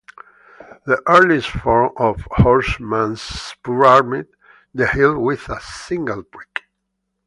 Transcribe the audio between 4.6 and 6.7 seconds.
the heel with a single prick.